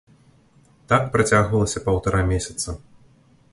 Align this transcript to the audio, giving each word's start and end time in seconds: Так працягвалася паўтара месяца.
Так 0.93 1.03
працягвалася 1.17 1.83
паўтара 1.89 2.21
месяца. 2.33 2.69